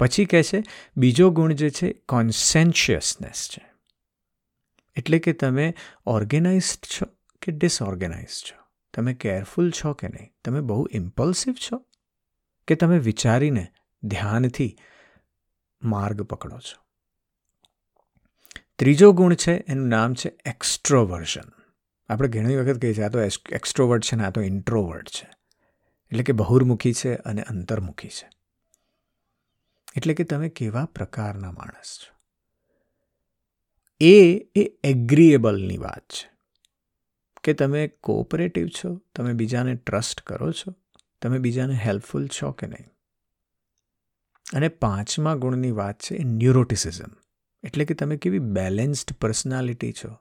પછી 0.00 0.24
કહે 0.24 0.42
છે, 0.42 0.62
બીજો 0.96 1.30
ગુણ 1.30 1.52
જે 1.52 1.70
છે 1.70 1.92
કોન્સેન્શિયસનેસ 1.92 3.48
છે. 3.48 3.72
એટલે 4.96 5.18
કે 5.18 5.32
તમે 5.32 5.74
ઓર્ગેનાઇઝડ 6.06 6.84
છો 6.84 7.06
કે 7.42 7.52
ડિસઓર્ગેનાઇઝ 7.52 8.28
છો? 8.28 8.63
તમે 8.94 9.14
કેરફુલ 9.14 9.70
છો 9.70 9.92
કે 9.92 10.08
નહીં? 10.08 10.32
તમે 10.44 10.60
બહુ 10.60 10.88
ઇમ્પલ્સિવ 10.92 11.54
છો? 11.54 11.86
કે 12.68 12.74
તમે 12.74 12.98
વિચારીને 12.98 13.66
ધ્યાનથી 14.02 14.76
માર્ગ 15.82 16.22
પકડો 16.22 16.58
છો? 16.58 16.84
ત્રીજો 18.78 19.12
ગુણ 19.12 19.34
છે, 19.34 19.64
એનું 19.68 19.88
નામ 19.88 20.14
છે 20.14 20.28
એક્સ્ટ્રોવર્ઝન 20.46 21.52
આપણે 22.08 22.28
ઘણી 22.28 22.56
વખત 22.56 22.80
કહીએ 22.80 22.94
છીએ, 22.94 23.04
આ 23.04 23.08
તો 23.08 23.20
એક્સ્ટ્રોવર્ટ 23.52 24.04
છે 24.04 24.16
ને 24.16 24.24
આ 24.24 24.30
તો 24.30 24.40
ઇન્ટ્રોવર્ટ 24.40 25.08
છે. 25.08 25.30
એટલે 26.10 26.22
કે 26.22 26.32
બહુર્મુખી 26.32 26.92
છે 26.92 27.14
અને 27.14 27.42
અંતર્મુખી 27.42 28.08
છે. 28.08 28.28
એટલે 29.96 30.14
કે 30.14 30.24
તમે 30.24 30.48
કેવા 30.48 30.84
પ્રકારના 30.84 31.52
માણસ 31.52 31.98
છો? 31.98 32.14
એ 34.00 34.36
એ 34.54 34.78
એગ્રીએબલની 34.84 35.76
વાત 35.76 36.00
છે. 36.00 36.33
કે 37.44 37.52
તમે 37.52 37.88
કોઓપરેટિવ 37.88 38.68
છો, 38.68 39.00
તમે 39.14 39.32
બીજાને 39.32 39.74
ટ્રસ્ટ 39.74 40.20
કરો 40.20 40.52
છો, 40.52 40.74
તમે 41.22 41.38
બીજાને 41.38 41.74
હેલ્પફુલ 41.74 42.26
છો 42.26 42.52
કે 42.52 42.66
નહીં? 42.66 42.86
અને 44.54 44.68
પાંચમા 44.68 45.34
ગુણની 45.34 45.70
વાત 45.70 46.02
છે 46.02 46.18
ન્યુરોટિસિઝમ 46.18 47.12
એટલે 47.62 47.84
કે 47.84 47.94
તમે 47.94 48.16
કેવી 48.16 48.38
બેલેન્સ્ડ 48.38 49.12
પર્સનાલિટી 49.12 49.92
છો. 49.92 50.18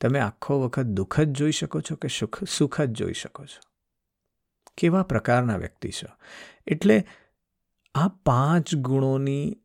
તમે 0.00 0.18
આખો 0.18 0.60
વખત 0.60 0.82
દુઃખ 0.82 1.20
જ 1.20 1.28
જોઈ 1.28 1.50
શકો 1.50 1.80
છો 1.80 1.96
કે 1.96 2.08
સુખ 2.08 2.44
સુખ 2.44 2.80
જ 2.80 2.90
જોઈ 2.90 3.12
શકો 3.12 3.44
છો. 3.44 3.60
કેવા 4.78 5.02
પ્રકારના 5.02 5.56
વ્યક્તિ 5.56 5.90
છો? 5.90 6.06
એટલે 6.66 7.06
આ 7.94 8.08
પાંચ 8.08 8.74
ગુણોની 8.74 9.56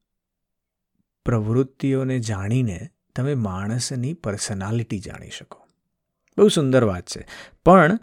પ્રવૃત્તિઓને 1.25 2.19
જાણીને 2.19 2.89
તમે 3.15 3.35
માણસની 3.35 4.13
પર્સનાલિટી 4.13 4.99
જાણી 4.99 5.29
શકો. 5.29 5.62
બહુ 6.37 6.47
સુંદર 6.47 6.83
વાત 6.83 7.07
છે. 7.07 7.25
પણ 7.65 7.99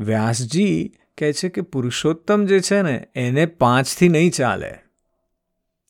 વ્યાસજી 0.00 0.94
કહે 1.18 1.32
છે 1.32 1.48
કે 1.48 1.60
પુરુષોત્તમ 1.60 2.44
જે 2.44 2.60
છે 2.60 2.82
ને, 2.82 3.06
એને 3.14 3.46
પાંચથી 3.46 4.08
નહીં 4.08 4.30
ચાલે. 4.30 4.74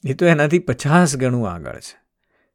એ 0.05 0.15
તો 0.15 0.27
એનાથી 0.27 0.59
પચાસ 0.59 1.17
ગણું 1.17 1.51
આગળ 1.51 1.79
છે. 1.79 2.01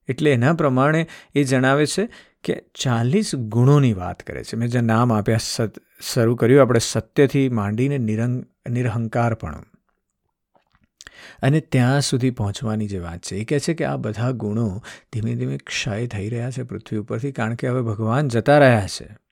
એટલે 0.07 0.31
એના 0.31 0.53
પ્રમાણે 0.53 1.07
એ 1.35 1.43
જણાવે 1.43 1.85
છે 1.85 2.09
કે 2.43 2.61
ચાલીસ 2.75 3.35
ગુણોની 3.35 3.93
વાત 3.93 4.23
કરે 4.23 4.43
છે. 4.43 4.55
મેં 4.55 4.67
જે 4.67 4.81
નામ 4.81 5.13
આપ્યા, 5.13 5.37
સત, 5.41 5.73
શરૂ 6.01 6.35
કર્યું, 6.35 6.61
આપણે 6.61 6.79
સત્યથી 6.79 7.49
માંડીને 7.49 7.97
નિરંગ 7.97 8.45
નિરહંકાર 8.69 9.33
પણ 9.33 9.63
અને 11.41 11.59
ત્યાં 11.59 12.01
સુધી 12.01 12.29
પહોંચવાની 12.29 12.87
જે 12.87 12.99
વાત 12.99 13.19
છે, 13.19 13.35
એ 13.35 13.43
કહે 13.43 13.59
છે 13.59 13.73
કે 13.73 13.85
આ 13.85 13.97
બધા 13.97 14.31
ગુણો 14.31 14.83
ધીમે 15.13 15.35
ધીમે 15.35 15.57
ક્ષય 15.57 16.07
થઈ 16.07 16.29
રહ્યા 16.29 16.51
છે 16.51 16.63
પૃથ્વી 16.63 16.97
ઉપરથી, 16.97 17.31
કારણ 17.31 17.55
કે 17.55 17.67
હવે 17.67 17.81
ભગવાન 17.81 18.27
જતા 18.27 18.57
રહ્યા 18.57 18.87
છે. 18.87 19.22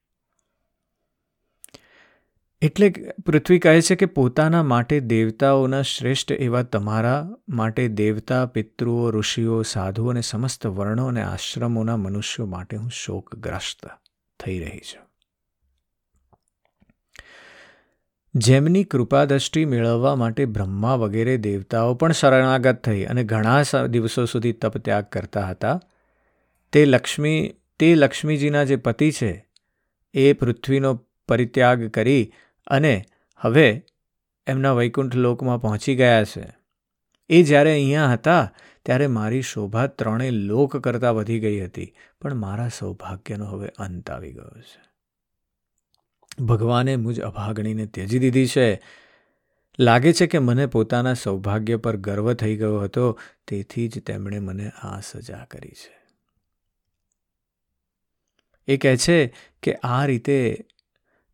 એટલે 2.62 2.94
પૃથ્વી 3.26 3.60
કહે 3.60 3.82
છે 3.82 3.96
કે 3.96 4.06
પોતાના 4.06 4.64
માટે 4.64 5.00
દેવતાઓના 5.00 5.82
શ્રેષ્ઠ 5.82 6.32
એવા 6.32 6.64
તમારા 6.64 7.30
માટે 7.50 7.88
દેવતા, 7.88 8.46
પિતૃઓ, 8.46 9.12
ઋષિઓ 9.12 9.62
સાધુઓ 9.64 10.10
અને 10.10 10.22
સમસ્ત 10.22 10.68
વર્ણો 10.68 11.06
અને 11.06 11.22
આશ્રમોના 11.22 11.98
મનુષ્યો 11.98 12.46
માટે 12.46 12.78
હું 12.78 12.90
શોકગ્રસ્ત 12.90 13.88
થઈ 14.40 14.60
રહી 14.60 14.80
છું. 14.80 15.08
જેમની 18.36 18.84
કૃપાદ્રષ્ટિ 18.84 19.66
મેળવવા 19.66 20.16
માટે 20.16 20.46
બ્રહ્મા 20.46 20.96
વગેરે 20.96 21.38
દેવતાઓ 21.38 21.94
પણ 21.94 22.12
શરણાગત 22.12 22.84
થઈ 22.84 23.06
અને 23.06 23.24
ઘણા 23.24 23.88
દિવસો 23.88 24.26
સુધી 24.26 24.52
તપ 24.52 24.78
ત્યાગ 24.78 25.10
કરતા 25.10 25.48
હતા, 25.48 25.80
તે 26.74 26.86
લક્ષ્મી, 26.86 27.56
તે 27.80 27.96
લક્ષ્મીજીના 27.96 28.64
જે 28.64 28.76
પતિ 28.76 29.12
છે, 29.12 29.46
એ 30.14 30.34
પૃથ્વીનો 30.34 30.94
પરિત્યાગ 31.28 31.90
કરી 31.90 32.34
અને 32.72 33.06
હવે 33.38 33.84
એમના 34.48 34.74
વૈકુંઠ 34.74 35.16
લોકમાં 35.16 35.62
પહોંચી 35.62 35.96
ગયા 35.96 36.24
છે. 36.24 36.54
એ 37.30 37.44
જ્યારે 37.44 37.72
અહીંયા 37.72 38.14
હતા, 38.14 38.54
ત્યારે 38.86 39.08
મારી 39.08 39.42
શોભા 39.42 39.88
ત્રણેય 39.88 40.30
લોક 40.30 40.78
કરતાં 40.78 41.16
વધી 41.16 41.40
ગઈ 41.40 41.66
હતી, 41.66 41.94
પણ 42.22 42.34
મારા 42.34 42.70
સૌભાગ્યનો 42.70 43.46
હવે 43.46 43.68
અંત 43.68 44.12
આવી 44.12 44.34
ગયો 44.34 44.62
છે. 44.62 44.92
ભગવાને 46.44 46.96
મુજ 46.96 47.22
અભાગણીને 47.22 47.86
ત્યજી 47.86 48.20
દીધી 48.20 48.48
છે. 48.48 48.82
લાગે 49.80 50.14
છે 50.14 50.28
કે 50.28 50.40
મને 50.40 50.66
પોતાના 50.66 51.14
સૌભાગ્ય 51.14 51.76
પર 51.76 51.98
ગર્વ 51.98 52.34
થઈ 52.34 52.56
ગયો 52.56 52.80
હતો, 52.80 53.20
તેથી 53.48 53.88
જ 53.88 54.00
તેમણે 54.00 54.40
મને 54.40 54.70
આ 54.70 55.00
સજા 55.00 55.46
કરી 55.46 55.70
છે. 55.70 56.02
એ 58.68 58.78
કહે 58.78 58.98
છે 58.98 59.34
કે 59.64 59.74
આ 59.76 60.06
રીતે 60.06 60.66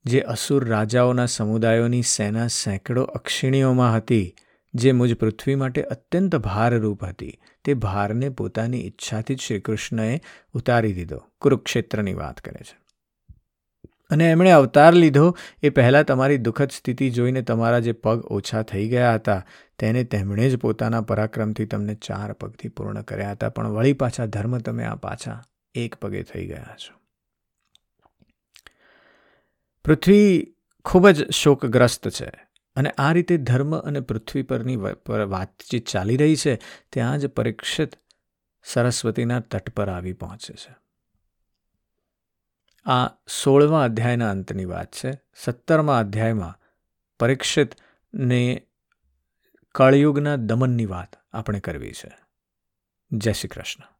જે 0.07 0.19
અસુર 0.19 0.69
રાજાઓના 0.69 1.25
સમુદાયોની 1.25 2.01
સેના 2.01 2.47
સેંકડો 2.47 3.03
અક્ષિણીઓમાં 3.03 3.95
હતી, 3.95 4.35
જે 4.73 4.91
મુજ 4.91 5.15
પૃથ્વી 5.15 5.55
માટે 5.55 5.81
અત્યંત 5.81 6.35
ભારરૂપ 6.35 7.05
હતી, 7.05 7.39
તે 7.63 7.73
ભારને 7.73 8.29
પોતાની 8.29 8.87
ઈચ્છાથી 8.87 9.35
જ 9.35 9.39
શ્રીકૃષ્ણએ 9.39 10.21
ઉતારી 10.53 10.93
દીધો. 10.93 11.17
કુરુક્ષેત્રની 11.41 12.13
વાત 12.13 12.41
કરે 12.41 12.63
છે. 12.63 12.79
અને 14.09 14.31
એમણે 14.31 14.51
અવતાર 14.51 14.93
લીધો, 14.93 15.37
એ 15.63 15.69
પહેલાં 15.69 16.03
તમારી 16.03 16.37
દુઃખદ 16.37 16.69
સ્થિતિ 16.71 17.09
જોઈને 17.09 17.41
તમારા 17.41 17.79
જે 17.79 17.91
પગ 17.91 18.25
ઓછા 18.25 18.61
થઈ 18.61 18.87
ગયા 18.87 19.13
હતા, 19.13 19.45
તેને 19.79 20.03
તેમણે 20.03 20.49
જ 20.49 20.57
પોતાના 20.57 21.01
પરાક્રમથી 21.01 21.65
તમને 21.65 21.95
ચાર 21.95 22.33
પગથી 22.33 22.67
પૂર્ણ 22.67 23.01
કર્યા 23.01 23.31
હતા, 23.31 23.49
પણ 23.49 23.67
વળી 23.67 23.93
પાછા 23.93 24.25
ધર્મ 24.25 24.57
તમે 24.57 24.83
આ 24.83 24.95
પાછા 24.95 25.43
એક 25.75 25.95
પગે 25.95 26.23
થઈ 26.23 26.47
ગયા 26.47 26.75
છો. 26.75 26.96
પૃથ્વી 29.87 30.55
ખૂબ 30.85 31.09
જ 31.09 31.31
શોકગ્રસ્ત 31.31 32.09
છે. 32.09 32.31
અને 32.75 32.89
આ 32.89 33.11
રીતે 33.11 33.37
ધર્મ 33.37 33.79
અને 33.79 33.99
પૃથ્વી 33.99 34.43
પરની 34.43 34.75
વાતચીત 35.27 35.87
ચાલી 35.87 36.17
રહી 36.17 36.35
છે, 36.35 36.59
ત્યાં 36.89 37.19
જ 37.19 37.27
પરીક્ષિત 37.27 37.89
સરસ્વતીના 38.63 39.39
તટ 39.39 39.69
પર 39.69 39.89
આવી 39.89 40.13
પહોંચે 40.13 40.53
છે. 40.53 40.75
આ 42.85 43.07
સોળમા 43.27 43.83
અધ્યાયના 43.83 44.29
અંતની 44.29 44.65
વાત 44.65 44.93
છે. 44.93 45.21
સત્તરમા 45.35 45.99
અધ્યાયમાં 45.99 46.59
પરીક્ષિતને 47.19 48.67
કળયુગના 49.75 50.35
દમનની 50.35 50.85
વાત 50.85 51.15
આપણે 51.31 51.59
કરવી 51.59 51.91
છે. 51.91 52.17
જય 53.11 53.33
શ્રી 53.33 53.49
કૃષ્ણ. 53.49 53.96